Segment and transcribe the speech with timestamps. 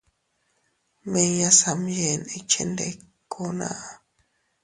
[1.11, 3.69] Miña Samyen ikchendikuna.